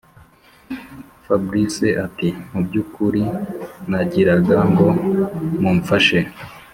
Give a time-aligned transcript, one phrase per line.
[1.25, 1.73] fabric
[2.05, 3.23] ati”mubyukuri
[3.89, 4.87] nagiraga ngo
[5.61, 6.19] mumfashe